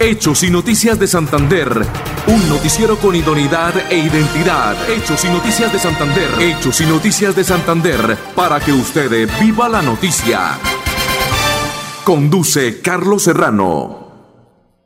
[0.00, 1.66] Hechos y Noticias de Santander.
[2.28, 4.76] Un noticiero con idoneidad e identidad.
[4.88, 6.28] Hechos y Noticias de Santander.
[6.40, 7.98] Hechos y Noticias de Santander.
[8.36, 10.54] Para que usted viva la noticia.
[12.04, 14.06] Conduce Carlos Serrano.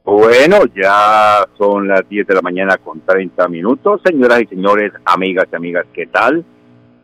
[0.02, 4.00] Bueno, ya son las 10 de la mañana con 30 minutos.
[4.02, 6.42] Señoras y señores, amigas y amigas, ¿qué tal?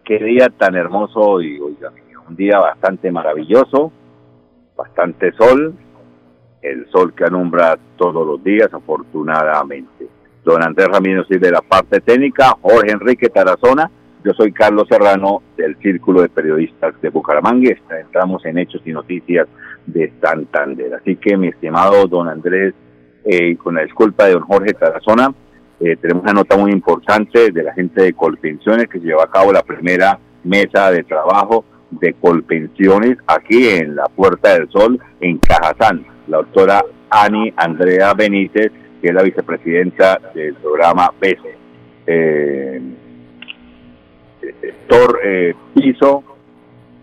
[0.02, 1.92] Qué día tan hermoso hoy, oiga,
[2.26, 3.92] un día bastante maravilloso,
[4.74, 5.74] bastante sol,
[6.62, 10.06] el sol que alumbra todos los días, afortunadamente.
[10.44, 13.90] Don Andrés Ramírez de la parte técnica, Jorge Enrique Tarazona,
[14.24, 17.70] yo soy Carlos Serrano del Círculo de Periodistas de Bucaramanga.
[17.70, 19.46] Estamos en Hechos y Noticias
[19.86, 20.94] de Santander.
[20.94, 22.74] Así que, mi estimado don Andrés,
[23.24, 25.32] eh, con la disculpa de don Jorge Tarazona,
[25.80, 29.30] eh, tenemos una nota muy importante de la gente de Colpensiones que se lleva a
[29.30, 35.38] cabo la primera mesa de trabajo de Colpensiones aquí en la Puerta del Sol, en
[35.38, 36.04] Cajazán.
[36.28, 41.38] La doctora Ani Andrea Benítez, que es la vicepresidenta del programa BES.
[42.06, 42.80] Eh,
[45.24, 46.22] eh, piso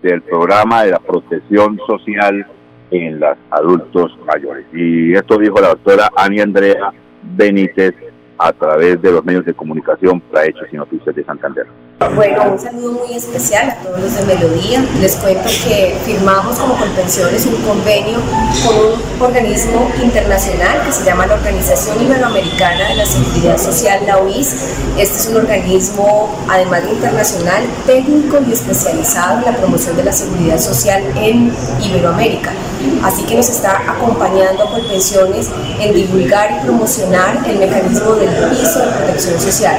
[0.02, 2.46] del programa de la protección social
[2.92, 4.66] en los adultos mayores.
[4.74, 7.96] Y esto dijo la doctora Ani Andrea Benítez
[8.38, 11.66] a través de los medios de comunicación para Hechos y Noticias de Santander.
[11.98, 14.86] Bueno, un saludo muy especial a todos los de Melodía.
[15.00, 18.20] Les cuento que firmamos como Colpensiones un convenio
[18.66, 24.18] con un organismo internacional que se llama la Organización Iberoamericana de la Seguridad Social, la
[24.18, 24.56] OIS.
[24.98, 30.12] Este es un organismo, además de internacional, técnico y especializado en la promoción de la
[30.12, 32.52] seguridad social en Iberoamérica.
[33.04, 38.80] Así que nos está acompañando a Colpensiones en divulgar y promocionar el mecanismo del piso
[38.80, 39.78] de protección social,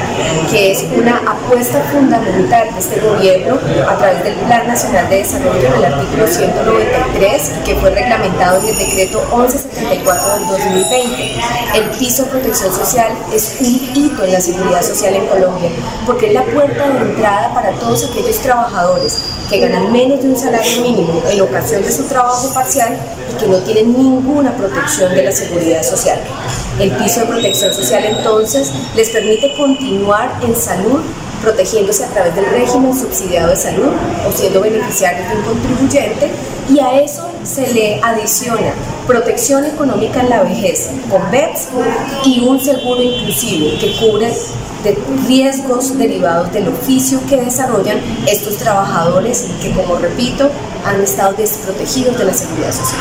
[0.51, 5.67] que es una apuesta fundamental de este gobierno a través del Plan Nacional de Desarrollo
[5.67, 11.35] en el artículo 193, que fue reglamentado en el decreto 1174 del 2020.
[11.75, 15.71] El piso de protección social es un hito en la seguridad social en Colombia,
[16.07, 20.37] porque es la puerta de entrada para todos aquellos trabajadores que ganan menos de un
[20.37, 22.97] salario mínimo en ocasión de su trabajo parcial
[23.33, 26.21] y que no tienen ninguna protección de la seguridad social.
[26.79, 31.01] El piso de protección social entonces les permite continuar en salud
[31.43, 33.93] protegiéndose a través del régimen subsidiado de salud
[34.27, 36.31] o siendo beneficiarios de un contribuyente
[36.69, 38.73] y a eso se le adiciona
[39.07, 41.69] protección económica en la vejez con BEPS
[42.25, 44.33] y un seguro inclusivo que cubre
[45.27, 47.99] riesgos derivados del oficio que desarrollan
[48.29, 50.51] estos trabajadores que, como repito,
[50.85, 53.01] han estado desprotegidos de la seguridad social.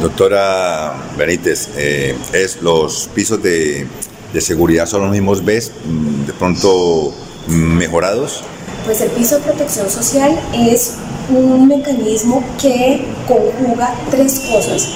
[0.00, 3.86] Doctora Benítez, eh, ¿es los pisos de,
[4.32, 5.72] de, seguridad son los mismos ¿ves?
[5.84, 7.12] Mm, de pronto
[7.48, 8.42] mejorados?
[8.84, 10.94] Pues el piso de protección social es
[11.28, 14.88] un mecanismo que conjuga tres cosas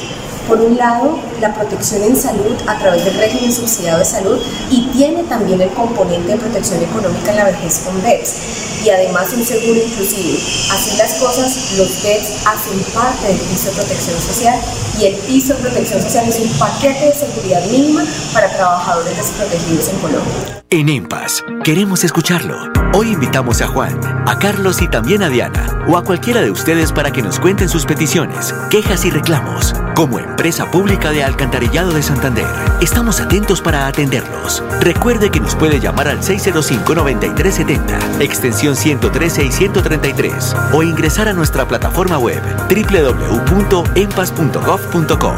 [0.49, 4.39] por un lado, la protección en salud a través del régimen subsidiado de salud
[4.71, 9.33] y tiene también el componente de protección económica en la vejez con BEPS y además
[9.33, 10.39] un seguro inclusivo.
[10.73, 14.61] Así las cosas, los BEPS hacen parte del piso de protección social
[14.99, 19.89] y el piso de protección social es un paquete de seguridad mínima para trabajadores desprotegidos
[19.89, 20.63] en Colombia.
[20.73, 22.57] En EMPAS, queremos escucharlo.
[22.95, 26.93] Hoy invitamos a Juan, a Carlos y también a Diana, o a cualquiera de ustedes
[26.93, 29.75] para que nos cuenten sus peticiones, quejas y reclamos.
[29.97, 32.49] Como empresa pública de Alcantarillado de Santander,
[32.81, 34.65] estamos atentos para atenderlos.
[34.81, 41.69] Recuerde que nos puede llamar al 605-9370, extensión 113 y 133, o ingresar a nuestra
[41.69, 45.35] plataforma web www.empas.gov.co.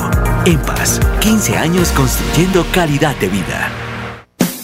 [0.46, 3.81] EMPAS, 15 años construyendo calidad de vida.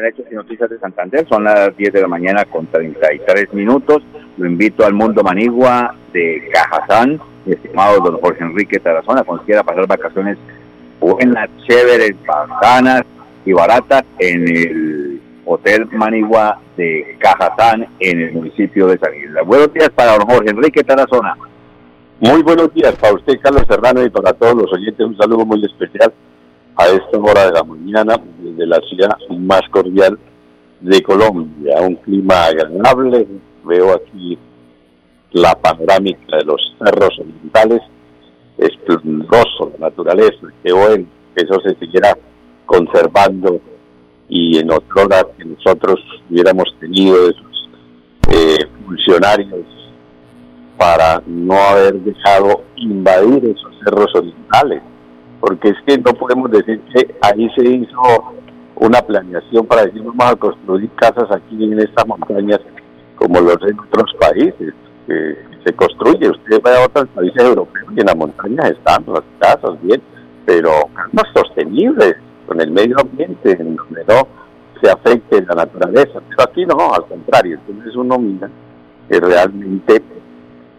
[0.00, 1.26] en Hechos y Noticias de Santander.
[1.28, 4.02] Son las 10 de la mañana con 33 minutos.
[4.36, 9.62] Lo invito al mundo manigua de Cajazán, mi estimado don Jorge Enrique Tarazona, cuando quiera
[9.62, 10.38] pasar vacaciones
[10.98, 13.02] buenas, chéveres, bacanas
[13.44, 19.42] y baratas en el Hotel Manigua de Cajazán, en el municipio de San Isla.
[19.42, 21.36] Buenos días para don Jorge Enrique Tarazona.
[22.20, 25.06] Muy buenos días para usted, Carlos Serrano, y para todos los oyentes.
[25.06, 26.12] Un saludo muy especial
[26.80, 30.18] a esta hora de la mañana desde la ciudad más cordial
[30.80, 31.80] de Colombia.
[31.82, 33.26] Un clima agradable.
[33.64, 34.38] Veo aquí
[35.32, 37.82] la panorámica de los cerros orientales,
[38.56, 40.48] esplendoroso la naturaleza.
[40.64, 42.16] Qué bueno que eso se siguiera
[42.64, 43.60] conservando
[44.28, 46.00] y en otro lado que nosotros
[46.30, 47.68] hubiéramos tenido esos
[48.32, 49.66] eh, funcionarios
[50.78, 54.82] para no haber dejado invadir esos cerros orientales,
[55.40, 58.00] porque es que no podemos decir que ahí se hizo
[58.76, 62.60] una planeación para decir vamos a construir casas aquí en estas montañas
[63.16, 64.74] como los en otros países.
[65.64, 69.80] se construye, usted va a otros países europeos y en las montañas están las casas
[69.82, 70.00] bien,
[70.46, 70.70] pero
[71.12, 72.16] no sostenibles
[72.46, 74.26] con el medio ambiente, en donde no
[74.80, 76.20] se afecte la naturaleza.
[76.28, 77.58] Pero aquí no, al contrario.
[77.66, 78.48] Entonces uno mira
[79.08, 80.02] que realmente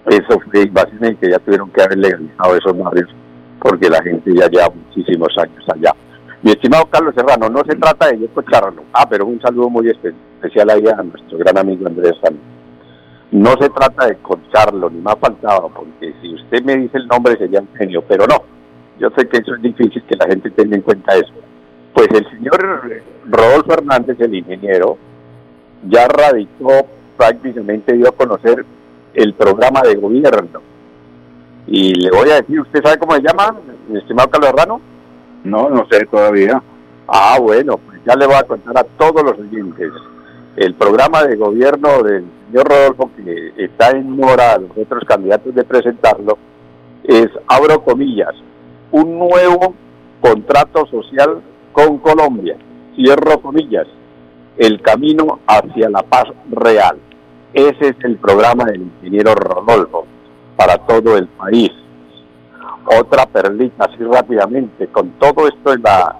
[0.08, 3.10] eso fue invasión que ya tuvieron que haber legalizado esos barrios
[3.62, 5.94] porque la gente ya lleva muchísimos años allá.
[6.42, 8.84] Mi estimado Carlos Serrano, no se trata de yo escucharlo.
[8.92, 12.42] Ah, pero un saludo muy especial ahí a nuestro gran amigo Andrés Sánchez.
[13.32, 17.38] No se trata de concharlo, ni más faltaba, porque si usted me dice el nombre
[17.38, 18.44] sería un genio, pero no.
[19.00, 21.34] Yo sé que eso es difícil que la gente tenga en cuenta eso.
[21.94, 24.98] Pues el señor Rodolfo Hernández, el ingeniero,
[25.88, 28.66] ya radicó, prácticamente dio a conocer
[29.14, 30.71] el programa de gobierno.
[31.74, 33.56] Y le voy a decir, ¿usted sabe cómo se llama,
[33.88, 34.82] mi estimado Carlos Herrano?
[35.46, 36.62] No, no sé todavía.
[37.08, 39.90] Ah, bueno, pues ya le voy a contar a todos los oyentes.
[40.58, 45.56] El programa de gobierno del señor Rodolfo, que está en mora a los otros candidatos
[45.56, 46.38] de presentarlo,
[47.06, 48.36] es, abro comillas,
[48.92, 49.74] un nuevo
[50.20, 51.42] contrato social
[51.72, 52.58] con Colombia,
[52.98, 53.88] cierro comillas,
[54.58, 56.98] el camino hacia la paz real.
[57.54, 60.11] Ese es el programa del ingeniero Rodolfo
[60.62, 61.72] para todo el país.
[63.00, 66.20] Otra perlita, así rápidamente, con todo esto en la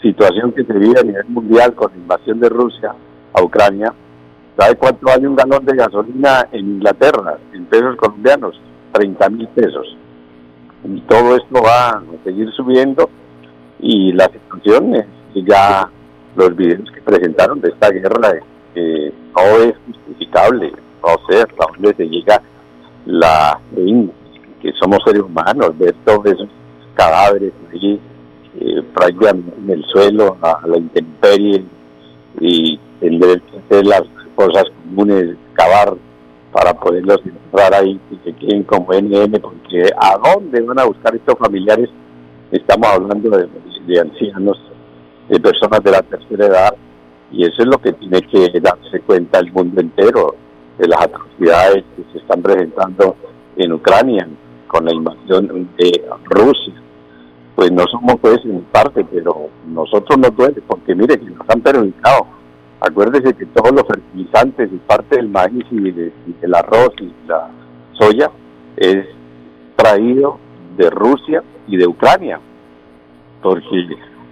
[0.00, 2.94] situación que se vive a nivel mundial con la invasión de Rusia
[3.34, 3.92] a Ucrania,
[4.56, 8.58] ¿sabe cuánto vale un galón de gasolina en Inglaterra en pesos colombianos?
[8.92, 9.96] 30 mil pesos.
[10.84, 13.10] Y todo esto va a seguir subiendo
[13.78, 15.88] y la situación es que ya
[16.34, 18.40] los videos que presentaron de esta guerra
[18.74, 20.72] eh, no es justificable,
[21.02, 22.42] no sé hasta dónde se llega
[23.06, 23.60] la
[24.60, 26.48] que somos seres humanos, ver todos esos
[26.94, 28.00] cadáveres allí
[28.60, 28.82] eh,
[29.60, 31.64] en el suelo, a, la intemperie
[32.40, 34.02] y tener que hacer las
[34.34, 35.94] cosas comunes, cavar
[36.52, 41.14] para poderlos entrar ahí y que queden como NN, porque ¿a dónde van a buscar
[41.14, 41.88] estos familiares?
[42.50, 43.30] Estamos hablando
[43.86, 44.60] de ancianos,
[45.28, 46.74] de personas de la tercera edad,
[47.32, 50.36] y eso es lo que tiene que darse cuenta el mundo entero
[50.78, 53.16] de las atrocidades que se están presentando
[53.56, 54.28] en Ucrania
[54.66, 56.74] con la invasión de Rusia.
[57.54, 61.60] Pues no somos pues en parte, pero nosotros no duele, porque mire que nos han
[61.60, 62.26] perjudicado.
[62.80, 67.50] Acuérdese que todos los fertilizantes y parte del maíz y, del arroz y la
[67.92, 68.30] soya
[68.76, 69.06] es
[69.76, 70.38] traído
[70.76, 72.40] de Rusia y de Ucrania.
[73.42, 73.86] Porque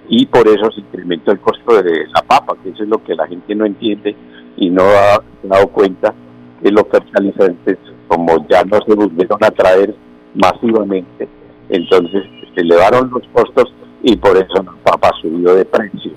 [0.08, 3.14] y por eso se incrementó el costo de la papa, que eso es lo que
[3.14, 4.16] la gente no entiende
[4.56, 6.12] y no ha dado cuenta
[6.62, 7.78] que los fertilizantes,
[8.08, 9.94] como ya no se volvieron a traer
[10.34, 11.28] masivamente,
[11.68, 12.24] entonces
[12.54, 13.72] se elevaron los costos
[14.02, 16.12] y por eso la papa subió de precio.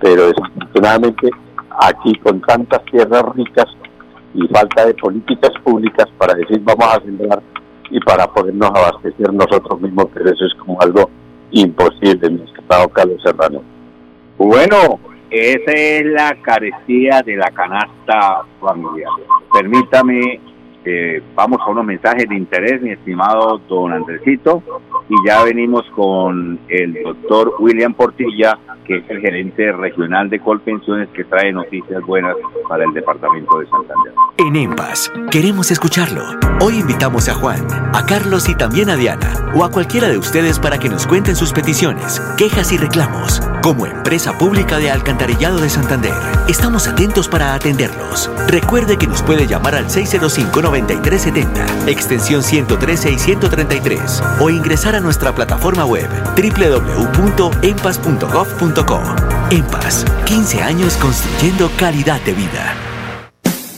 [0.00, 1.30] Pero desafortunadamente
[1.80, 3.66] aquí con tantas tierras ricas
[4.34, 7.42] y falta de políticas públicas para decir vamos a sembrar
[7.90, 11.10] y para podernos abastecer nosotros mismos, pero eso es como algo
[11.50, 13.62] imposible, mi estimado Carlos Serrano.
[14.38, 14.98] Bueno,
[15.32, 19.10] esa es la carestía de la canasta familiar.
[19.50, 20.40] Permítame,
[20.84, 24.62] eh, vamos a unos mensajes de interés, mi estimado don Andresito,
[25.12, 31.10] y ya venimos con el doctor William Portilla, que es el gerente regional de Colpensiones,
[31.10, 32.34] que trae noticias buenas
[32.66, 34.14] para el departamento de Santander.
[34.38, 36.22] En EMPAS, queremos escucharlo.
[36.62, 37.60] Hoy invitamos a Juan,
[37.92, 41.36] a Carlos y también a Diana, o a cualquiera de ustedes para que nos cuenten
[41.36, 43.42] sus peticiones, quejas y reclamos.
[43.62, 46.14] Como empresa pública de Alcantarillado de Santander,
[46.48, 48.30] estamos atentos para atenderlos.
[48.48, 55.34] Recuerde que nos puede llamar al 605-9370, extensión 113 y 133, o ingresar a nuestra
[55.34, 59.00] plataforma web www.empas.gov.co.
[59.50, 62.74] EMPAS, 15 años construyendo calidad de vida.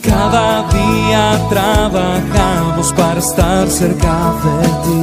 [0.02, 5.02] Cada día trabajamos para estar cerca de ti.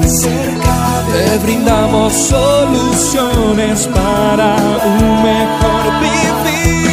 [1.12, 6.88] Te brindamos soluciones para un mejor vivir.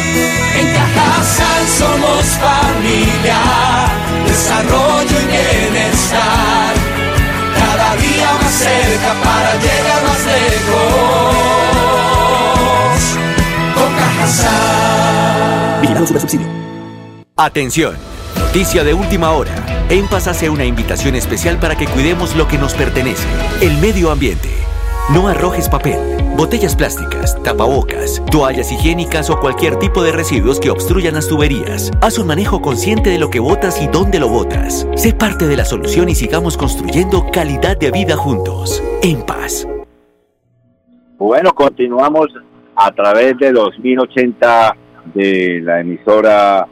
[0.59, 3.39] En Cajasal somos familia,
[4.25, 6.48] desarrollo y bienestar.
[8.49, 11.35] Más cerca para llegar más lejos.
[13.75, 14.89] Con Cajasal.
[16.19, 16.47] Subsidio.
[17.37, 17.95] Atención,
[18.39, 19.51] noticia de última hora.
[19.89, 23.27] EMPAS hace una invitación especial para que cuidemos lo que nos pertenece,
[23.61, 24.49] el medio ambiente.
[25.09, 31.15] No arrojes papel botellas plásticas, tapabocas, toallas higiénicas o cualquier tipo de residuos que obstruyan
[31.15, 31.91] las tuberías.
[32.01, 34.87] Haz un manejo consciente de lo que botas y dónde lo botas.
[34.95, 38.83] Sé parte de la solución y sigamos construyendo calidad de vida juntos.
[39.01, 39.67] En paz.
[41.17, 42.27] Bueno, continuamos
[42.75, 44.75] a través de los 1080
[45.13, 46.65] de la emisora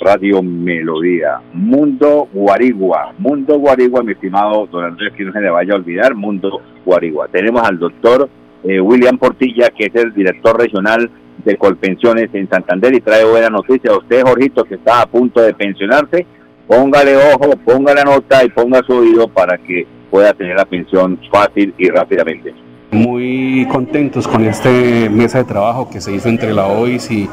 [0.00, 1.40] Radio Melodía.
[1.52, 3.12] Mundo Guarigua.
[3.18, 7.28] Mundo Guarigua, mi estimado don Andrés, que no se le vaya a olvidar, Mundo Guarigua.
[7.28, 8.28] Tenemos al doctor
[8.64, 11.10] eh, William Portilla, que es el director regional
[11.44, 15.40] de Colpensiones en Santander y trae buena noticia a usted, Jorgito, que está a punto
[15.40, 16.26] de pensionarse.
[16.66, 21.18] Póngale ojo, ponga la nota y ponga su oído para que pueda tener la pensión
[21.30, 22.54] fácil y rápidamente
[22.92, 27.28] muy contentos con este mesa de trabajo que se hizo entre la OIS y,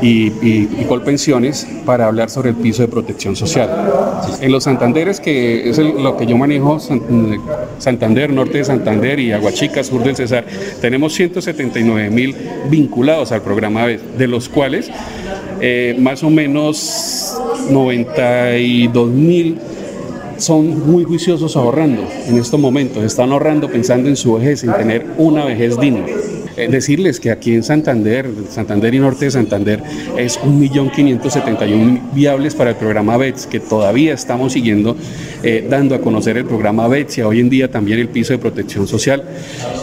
[0.00, 3.68] y, Colpensiones para hablar sobre el piso de protección social.
[4.40, 6.78] En los Santanderes, que es lo que yo manejo,
[7.78, 10.46] Santander, norte de Santander y Aguachica, sur del Cesar,
[10.80, 12.34] tenemos 179 mil
[12.68, 14.90] vinculados al programa de los cuales
[15.60, 17.38] eh, más o menos
[17.70, 19.58] 92 mil
[20.40, 25.06] son muy juiciosos ahorrando en estos momentos, están ahorrando pensando en su vejez, en tener
[25.18, 26.06] una vejez digna.
[26.56, 29.82] Eh, decirles que aquí en Santander, Santander y Norte de Santander,
[30.18, 34.96] es 1.571.000 viables para el programa BETS, que todavía estamos siguiendo
[35.42, 38.38] eh, dando a conocer el programa BETS y hoy en día también el piso de
[38.38, 39.24] protección social,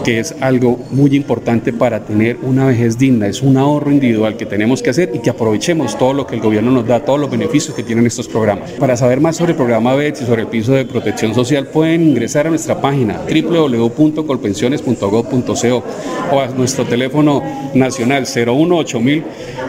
[0.03, 4.45] que es algo muy importante para tener una vejez digna, es un ahorro individual que
[4.45, 7.29] tenemos que hacer y que aprovechemos todo lo que el gobierno nos da, todos los
[7.29, 8.71] beneficios que tienen estos programas.
[8.71, 12.03] Para saber más sobre el programa BETS y sobre el piso de protección social, pueden
[12.03, 15.83] ingresar a nuestra página www.colpensiones.gov.co
[16.31, 19.01] o a nuestro teléfono nacional 018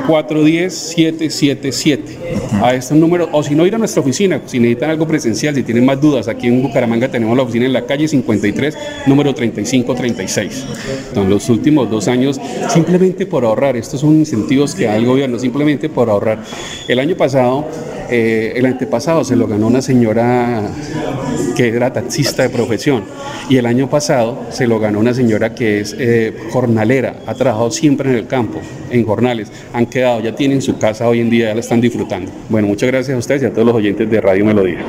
[0.06, 2.18] 410 777
[2.62, 5.62] a este número o si no ir a nuestra oficina si necesitan algo presencial si
[5.62, 10.66] tienen más dudas aquí en Bucaramanga tenemos la oficina en la calle 53 número 3536
[11.14, 15.38] en los últimos dos años simplemente por ahorrar estos son incentivos que da el gobierno
[15.38, 16.38] simplemente por ahorrar
[16.88, 17.66] el año pasado
[18.10, 20.62] eh, el antepasado se lo ganó una señora
[21.54, 23.04] que era taxista de profesión
[23.50, 27.70] y el año pasado se lo ganó una señora que es eh, jornalera, ha trabajado
[27.70, 31.48] siempre en el campo, en jornales, han quedado, ya tienen su casa hoy en día,
[31.48, 32.30] ya la están disfrutando.
[32.48, 34.87] Bueno, muchas gracias a ustedes y a todos los oyentes de Radio Melodía.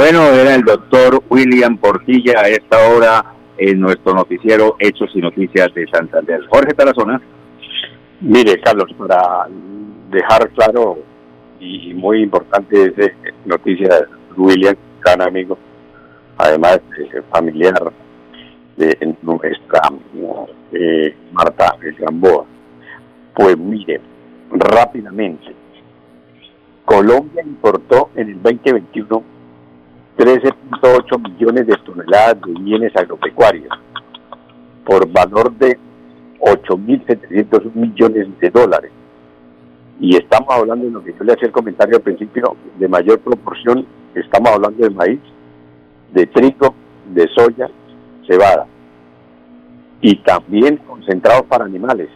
[0.00, 3.22] Bueno, era el doctor William Portilla a esta hora
[3.58, 6.40] en nuestro noticiero Hechos y Noticias de Santander.
[6.48, 7.20] Jorge Tarazona.
[8.22, 9.46] Mire, Carlos, para
[10.10, 11.00] dejar claro
[11.60, 13.12] y muy importante esa
[13.44, 15.58] noticia William, gran amigo,
[16.38, 17.92] además eh, familiar
[18.78, 19.82] de nuestra
[20.72, 22.46] eh, Marta Gamboa.
[23.34, 24.00] Pues mire,
[24.50, 25.54] rápidamente,
[26.86, 29.39] Colombia importó en el 2021
[30.20, 33.72] 13.8 millones de toneladas de bienes agropecuarios
[34.84, 35.78] por valor de
[36.40, 38.92] 8.700 millones de dólares
[39.98, 43.18] y estamos hablando de lo que yo le hacía el comentario al principio, de mayor
[43.20, 45.20] proporción, estamos hablando de maíz,
[46.12, 46.74] de trigo,
[47.14, 47.70] de soya,
[48.26, 48.66] cebada,
[50.02, 52.10] y también concentrados para animales.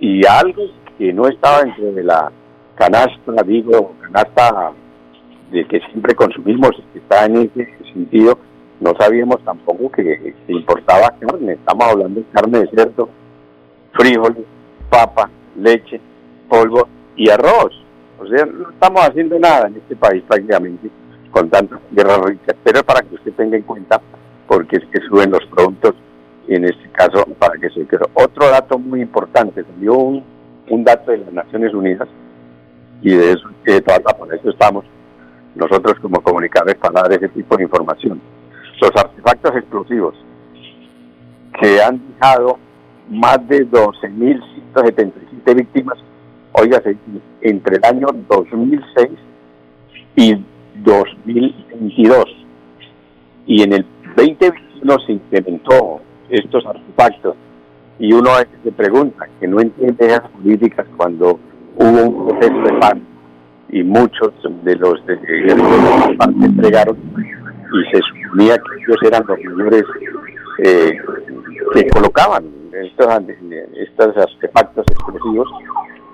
[0.00, 0.62] Y algo
[0.96, 2.32] que no estaba dentro de la
[2.76, 4.72] canasta, digo, canasta
[5.50, 8.38] de que siempre consumimos, está en ese sentido,
[8.80, 13.08] no sabíamos tampoco que importaba carne, estamos hablando de carne de cerdo,
[13.92, 14.44] frijoles,
[14.90, 16.00] papa, leche,
[16.48, 17.72] polvo y arroz.
[18.18, 20.88] O sea, no estamos haciendo nada en este país prácticamente
[21.30, 24.00] con tantas tierras ricas, pero para que usted tenga en cuenta,
[24.46, 25.94] porque es que suben los productos,
[26.46, 28.04] en este caso para que se quede.
[28.14, 30.24] Otro dato muy importante, salió un,
[30.68, 32.08] un dato de las Naciones Unidas,
[33.02, 34.84] y de eso, de por eso estamos
[35.54, 38.20] nosotros como comunicadores para dar ese tipo de información.
[38.80, 40.14] Los artefactos explosivos
[41.60, 42.58] que han dejado
[43.08, 45.98] más de 12.177 víctimas
[46.54, 46.82] oiga,
[47.40, 49.10] entre el año 2006
[50.16, 50.36] y
[50.76, 52.24] 2022.
[53.46, 57.36] Y en el 2021 se implementó estos artefactos
[57.98, 58.30] y uno
[58.62, 61.38] se pregunta que no entiende esas políticas cuando
[61.76, 62.94] hubo un proceso de paz
[63.74, 69.82] y muchos de los de, de entregaron y se suponía que ellos eran los mayores
[70.58, 70.96] eh,
[71.74, 73.08] que colocaban estos,
[73.74, 75.48] estos artefactos explosivos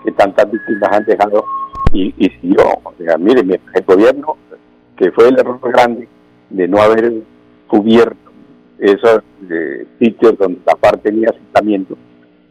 [0.02, 1.44] que tantas víctimas han dejado
[1.92, 4.38] y, y si yo, o sea, mire, el gobierno,
[4.96, 6.08] que fue el error grande
[6.48, 7.12] de no haber
[7.66, 8.30] cubierto
[8.78, 11.94] esos eh, sitios donde la parte tenía asentamiento,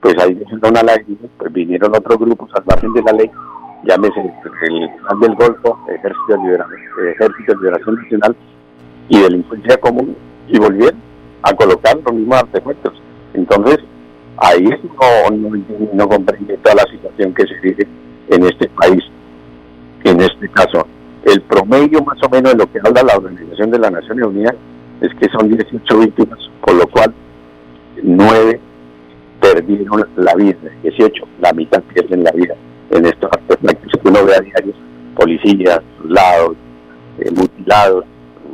[0.01, 3.31] pues ahí una lágrima, pues vinieron otros grupos al margen de la ley,
[3.83, 6.79] llámese el del Golfo, Ejército de, Liberación,
[7.13, 8.36] Ejército de Liberación Nacional
[9.09, 10.15] y Delincuencia Común,
[10.48, 11.00] y volvieron
[11.43, 12.93] a colocar los mismos artefactos.
[13.33, 13.79] Entonces,
[14.41, 15.57] Ahí no, no,
[15.93, 17.88] no comprende toda la situación que se vive
[18.29, 19.03] en este país.
[20.05, 20.88] En este caso,
[21.25, 24.55] el promedio más o menos de lo que habla la Organización de las Naciones Unidas
[25.01, 27.13] es que son 18 víctimas, por lo cual
[28.01, 28.59] 9
[29.41, 32.55] perdieron la vida, 18, la mitad pierden la vida
[32.91, 34.74] en estos aspectos uno ve a diario,
[35.15, 36.55] policías, lados,
[37.19, 38.05] eh, mutilados,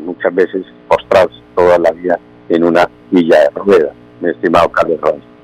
[0.05, 5.35] muchas veces postrados toda la vida en una villa de ruedas, mi estimado Carlos Rodríguez.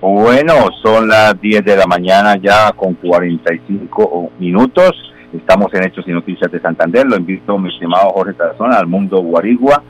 [0.00, 4.92] Bueno, son las 10 de la mañana ya con 45 minutos.
[5.32, 7.04] Estamos en Hechos y Noticias de Santander.
[7.04, 9.82] Lo invito, mi estimado Jorge Tarazona, al mundo Guarigua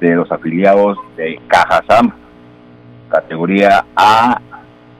[0.00, 2.12] de los afiliados de Cajasam,
[3.08, 4.40] categoría A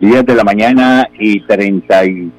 [0.00, 2.32] 10 de la mañana y 30 y,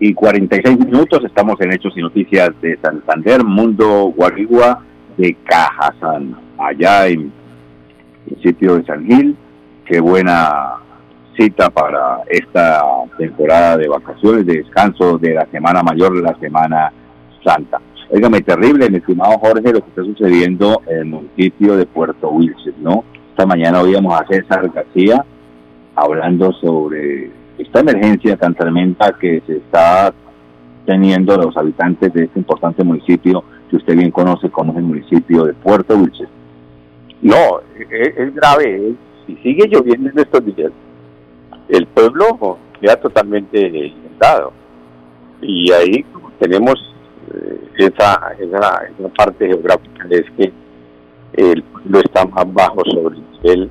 [0.00, 1.24] y 46 minutos.
[1.24, 4.82] Estamos en Hechos y Noticias de Santander, Mundo Guarigua
[5.16, 7.32] de Cajazán, allá en
[8.28, 9.36] el sitio de San Gil.
[9.84, 10.74] Qué buena
[11.36, 12.82] cita para esta
[13.16, 16.92] temporada de vacaciones, de descanso de la Semana Mayor, la Semana
[17.44, 17.80] Santa.
[18.10, 22.74] Óigame, terrible, mi estimado Jorge, lo que está sucediendo en el municipio de Puerto Wilson,
[22.80, 23.04] ¿no?
[23.30, 25.24] Esta mañana oíamos a César García
[26.00, 30.12] hablando sobre esta emergencia tan tremenda que se está
[30.86, 35.44] teniendo los habitantes de este importante municipio que usted bien conoce como es el municipio
[35.44, 36.28] de Puerto Wilson.
[37.20, 38.94] No, es, es grave.
[39.26, 40.72] si sigue lloviendo en estos días,
[41.68, 44.52] el pueblo queda totalmente inundado.
[45.42, 46.04] Y ahí
[46.38, 46.74] tenemos
[47.34, 50.52] eh, esa, esa, esa parte geográfica, es que
[51.34, 53.70] el pueblo está más bajo sobre el nivel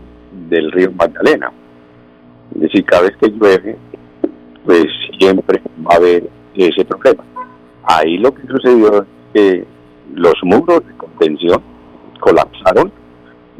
[0.50, 1.52] del río Magdalena.
[2.58, 3.78] Es decir, cada vez que llueve,
[4.66, 4.86] pues
[5.20, 7.24] siempre va a haber ese problema.
[7.84, 9.66] Ahí lo que sucedió es que
[10.16, 11.62] los muros de contención
[12.20, 12.92] colapsaron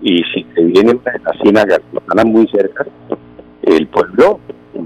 [0.02, 1.00] y si se viene
[1.46, 1.82] una de
[2.16, 2.86] las muy cerca,
[3.62, 4.40] el pueblo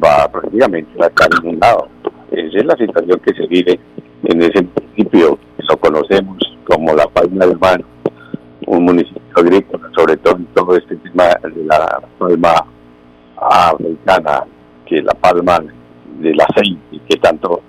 [0.04, 1.88] va prácticamente a estar inundado.
[2.32, 3.80] Esa es la situación que se vive
[4.24, 7.84] en ese municipio, que conocemos como La Palma del Mar,
[8.68, 12.66] un municipio agrícola, sobre todo en todo este tema de la palma
[13.42, 14.46] africana,
[14.86, 15.60] que la palma
[16.20, 17.62] del aceite que tanto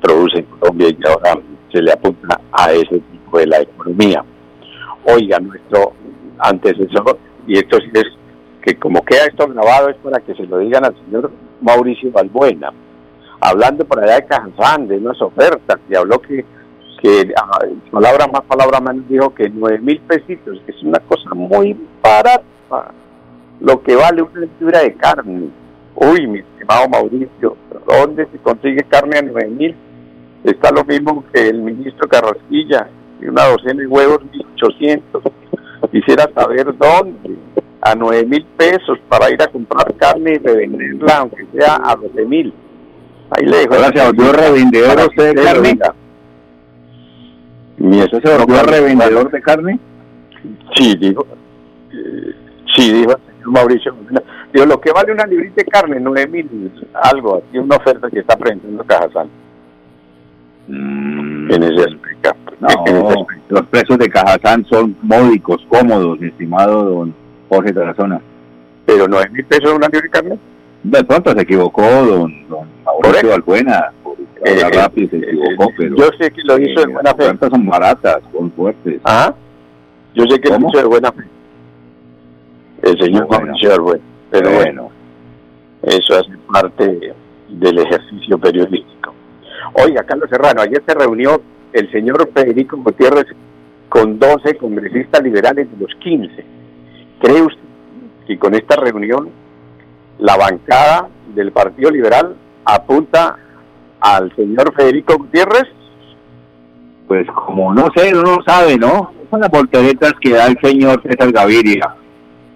[0.00, 1.38] produce en Colombia y que ahora
[1.72, 4.24] se le apunta a ese tipo de la economía.
[5.06, 5.92] Oiga, nuestro
[6.38, 8.04] antecesor, y esto sí es
[8.62, 12.72] que como queda esto grabado es para que se lo digan al señor Mauricio Balbuena,
[13.40, 16.44] hablando por allá de Cajazán, de unas ofertas, y habló que,
[17.02, 17.58] que ah,
[17.90, 22.94] palabra más, palabra menos, dijo que nueve mil pesitos, que es una cosa muy barata,
[23.60, 25.48] lo que vale una libra de carne.
[25.96, 29.74] Uy, mi estimado Mauricio, ¿dónde se consigue carne a nueve mil?
[30.42, 32.88] Está lo mismo que el ministro Carrasquilla,
[33.20, 35.22] y una docena de huevos, 1800.
[35.90, 37.36] Quisiera saber dónde,
[37.80, 42.24] a nueve mil pesos para ir a comprar carne y revenderla, aunque sea a doce
[42.24, 42.52] mil.
[43.30, 43.74] Ahí le dejo.
[43.74, 45.78] Se volvió revendedor usted de carne.
[47.76, 49.78] Mi ¿Usted se volvió revendedor de carne?
[50.74, 51.26] Sí, dijo.
[51.92, 52.34] eh,
[52.74, 53.14] sí, dijo
[53.52, 53.94] Mauricio.
[54.52, 58.20] Digo, lo que vale una librita de carne, nueve mil, algo, aquí una oferta que
[58.20, 59.28] está presentando Cajazán
[60.66, 62.30] Mm, en ese aspecto.
[62.60, 63.26] En ese No, aspecto.
[63.50, 67.14] los precios de Cajazán son módicos, cómodos, mi estimado don
[67.50, 68.20] Jorge Tarazona.
[68.86, 70.38] Pero nueve mil pesos una libra de carne.
[70.82, 73.90] De pronto se equivocó don, don Mauricio Albuena,
[74.46, 76.92] Eh, eh, rápido se eh, equivocó, eh, pero yo sé que lo hizo eh, de
[76.92, 77.24] buena las fe.
[77.24, 79.00] ofertas son baratas, son fuertes.
[79.04, 79.34] ¿Ah?
[80.14, 81.22] Yo sé que lo hizo de buena fe.
[82.84, 83.54] El señor Bueno.
[83.54, 84.04] Albuena.
[84.30, 84.90] Pero bueno, bueno,
[85.82, 87.14] eso hace parte
[87.48, 89.14] del ejercicio periodístico.
[89.74, 91.40] Oiga, Carlos Serrano, ayer se reunió
[91.72, 93.26] el señor Federico Gutiérrez
[93.88, 96.44] con 12 congresistas liberales de los 15.
[97.20, 97.62] ¿Cree usted
[98.26, 99.30] que con esta reunión
[100.18, 103.38] la bancada del Partido Liberal apunta
[104.00, 105.68] al señor Federico Gutiérrez?
[107.06, 109.12] pues como no sé, no sabe, ¿no?
[109.30, 111.94] Son las volteretas que da el señor César Gaviria.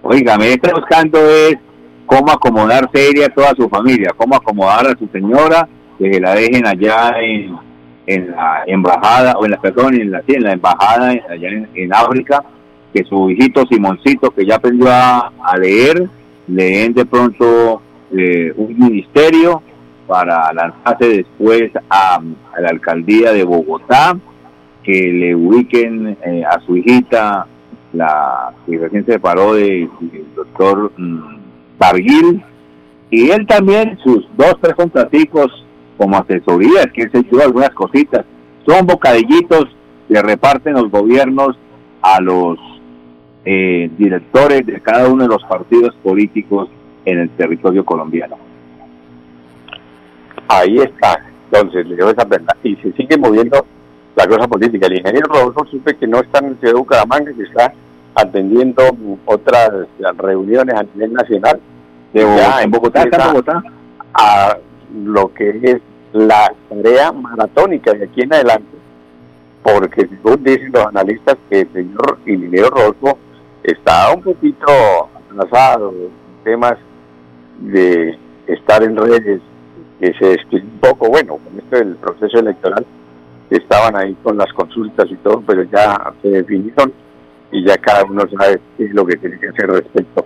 [0.02, 1.56] Oiga, me está buscando es
[2.06, 6.66] cómo acomodar seria a toda su familia, cómo acomodar a su señora, que la dejen
[6.66, 7.56] allá en,
[8.06, 12.44] en la embajada, o en la, perdón, en la, en la embajada allá en, África,
[12.94, 16.08] que su hijito Simoncito, que ya aprendió a, a leer,
[16.46, 17.82] le den de pronto
[18.16, 19.62] eh, un ministerio
[20.06, 24.16] para lanzarse después a, a la alcaldía de Bogotá,
[24.82, 27.46] que le ubiquen eh, a su hijita,
[27.92, 31.20] la que recién se separó de- del doctor mm,
[31.78, 32.42] Barguil,
[33.10, 35.64] y él también, sus dos, tres contraticos
[35.96, 38.24] como asesorías, que él se llevó algunas cositas,
[38.66, 39.66] son bocadillitos
[40.08, 41.58] que reparten los gobiernos
[42.02, 42.58] a los
[43.44, 46.68] eh, directores de cada uno de los partidos políticos
[47.04, 48.36] en el territorio colombiano.
[50.48, 51.24] Ahí está.
[51.50, 52.56] Entonces, le dio esa verdad.
[52.62, 53.64] Y se sigue moviendo
[54.18, 54.88] la cosa política.
[54.88, 57.72] El ingeniero Rodolfo supe que no está en el ciudad de Bucaramanga, que está
[58.16, 59.70] atendiendo mm, otras
[60.16, 61.60] reuniones a nivel nacional.
[62.12, 63.62] De Bogotá, Ya en Bogotá, está en Bogotá.
[64.14, 64.58] a
[65.04, 65.76] lo que es
[66.12, 68.76] la tarea maratónica de aquí en adelante,
[69.62, 73.18] porque según dicen los analistas que el señor ingeniero Rodolfo
[73.62, 74.66] está un poquito
[75.30, 76.10] atrasado en
[76.42, 76.76] temas
[77.60, 79.40] de estar en redes,
[80.00, 82.84] que se despidió un poco, bueno, con esto del proceso electoral,
[83.50, 86.92] estaban ahí con las consultas y todo, pero ya se definieron
[87.50, 90.24] y ya cada uno sabe qué es lo que tiene que hacer respecto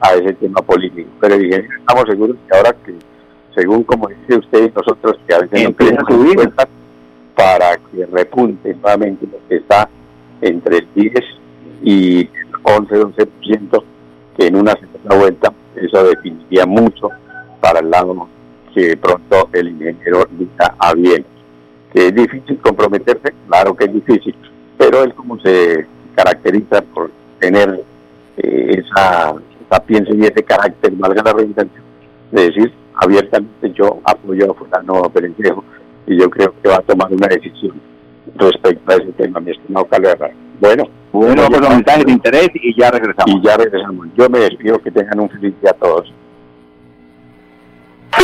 [0.00, 1.08] a ese tema político.
[1.20, 2.94] Pero dije, estamos seguros que ahora que,
[3.54, 6.68] según como dice usted y nosotros, que a veces no encuestas,
[7.36, 9.88] para que repunte nuevamente lo que está
[10.40, 11.12] entre el 10
[11.82, 12.28] y
[12.62, 13.84] 11, 11%,
[14.36, 17.08] que en una segunda vuelta eso definiría mucho
[17.60, 18.28] para el lado
[18.74, 21.24] que de pronto el ingeniero diga a bien.
[21.94, 24.34] Es difícil comprometerse, claro que es difícil,
[24.76, 27.82] pero él como se caracteriza por tener
[28.36, 29.34] eh, esa
[29.70, 31.80] sapiencia y ese carácter, valga la redundancia,
[32.32, 35.64] de decir abiertamente yo apoyo a fulano Perencejo
[36.06, 37.80] y yo creo que va a tomar una decisión
[38.36, 40.34] respecto a ese tema, mi estimado Carlos Herrera.
[40.60, 43.34] Bueno, Bueno, pues mensajes de interés y ya regresamos.
[43.34, 44.08] y ya regresamos.
[44.16, 46.12] Yo me despido, que tengan un feliz día a todos.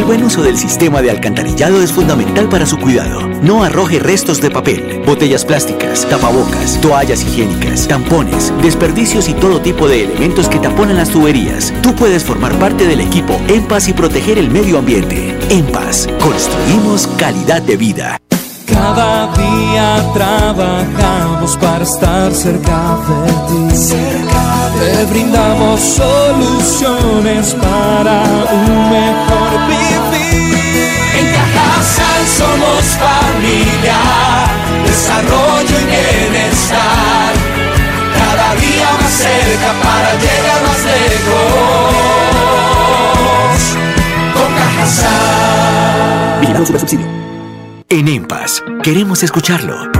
[0.00, 3.28] El buen uso del sistema de alcantarillado es fundamental para su cuidado.
[3.42, 9.88] No arroje restos de papel, botellas plásticas, tapabocas, toallas higiénicas, tampones, desperdicios y todo tipo
[9.88, 11.74] de elementos que taponan las tuberías.
[11.82, 15.36] Tú puedes formar parte del equipo En Paz y proteger el medio ambiente.
[15.50, 18.16] En Paz, construimos calidad de vida.
[18.66, 23.94] Cada día trabajamos para estar cerca de ti.
[24.80, 29.79] Te brindamos soluciones para un mejor vivir.
[32.26, 33.98] Somos familia,
[34.84, 37.32] desarrollo y bienestar.
[38.14, 42.00] Cada día más cerca para llegar más lejos.
[44.34, 46.40] Con Cajasal.
[46.40, 47.06] Vigilado Supersubsidio.
[47.88, 49.99] En EMPAS, queremos escucharlo.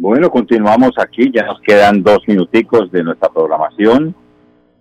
[0.00, 4.14] Bueno, continuamos aquí, ya nos quedan dos minuticos de nuestra programación.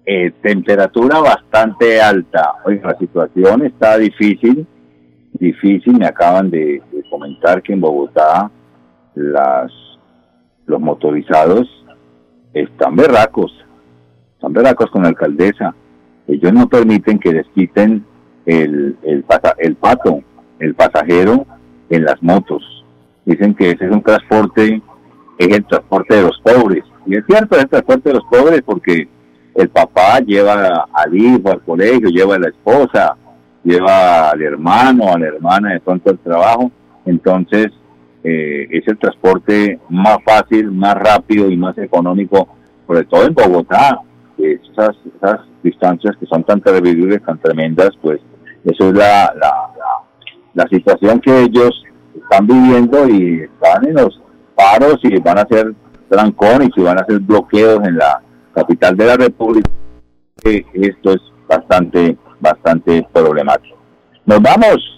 [0.06, 2.53] Eh, temperatura bastante alta.
[2.63, 4.67] Oiga, la situación está difícil,
[5.34, 5.97] difícil.
[5.97, 8.51] Me acaban de, comentar que en Bogotá
[9.15, 9.71] las
[10.67, 11.67] los motorizados
[12.53, 13.51] están berracos,
[14.36, 15.73] están berracos con la alcaldesa.
[16.27, 18.06] Ellos no permiten que les quiten
[18.45, 19.25] el, el,
[19.58, 20.21] el pato,
[20.60, 21.47] el pasajero
[21.89, 22.86] en las motos.
[23.25, 24.80] dicen que ese es un transporte,
[25.38, 26.84] es el transporte de los pobres.
[27.06, 29.08] Y es cierto, es el transporte de los pobres porque
[29.56, 33.15] el papá lleva al hijo al colegio, lleva a la esposa,
[33.63, 36.71] lleva al hermano, a la hermana de pronto al trabajo.
[37.06, 37.67] Entonces,
[38.23, 42.47] eh, es el transporte más fácil, más rápido y más económico,
[42.86, 44.00] sobre todo en Bogotá.
[44.38, 48.19] Esas, esas distancias que son tan terribles, tan tremendas, pues
[48.65, 49.52] eso es la, la,
[50.54, 51.84] la, situación que ellos
[52.15, 54.21] están viviendo y están en los
[54.58, 55.74] paros y van a hacer
[56.10, 58.22] trancones y van a hacer bloqueos en la
[58.54, 59.70] capital de la República.
[60.43, 63.78] Esto es bastante, bastante problemático.
[64.26, 64.98] Nos vamos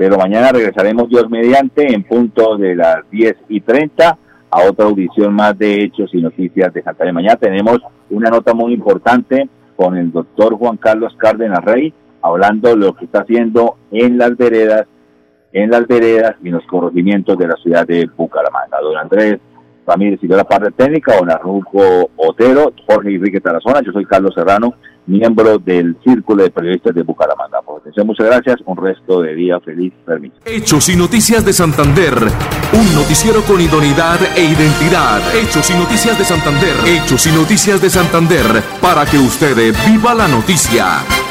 [0.00, 4.18] pero mañana regresaremos Dios mediante en punto de las 10 y 30
[4.50, 7.12] a otra audición más de Hechos y Noticias de Santa Fe.
[7.12, 12.76] Mañana tenemos una nota muy importante con el doctor Juan Carlos Cárdenas Rey, hablando de
[12.76, 14.86] lo que está haciendo en las veredas,
[15.52, 18.80] en las veredas y en los corregimientos de la ciudad de Bucaramanga.
[18.80, 19.38] Don Andrés
[19.86, 24.74] Ramírez y la parte técnica, don Arruco Otero, Jorge Enrique Tarazona, yo soy Carlos Serrano
[25.10, 27.60] miembro del Círculo de Periodistas de Bucaramanga.
[27.62, 28.56] Por atención, muchas gracias.
[28.64, 29.92] Un resto de día feliz.
[30.06, 30.36] Permiso.
[30.44, 32.14] Hechos y Noticias de Santander.
[32.14, 35.20] Un noticiero con idoneidad e identidad.
[35.34, 36.74] Hechos y Noticias de Santander.
[36.86, 38.46] Hechos y Noticias de Santander.
[38.80, 41.29] Para que usted viva la noticia.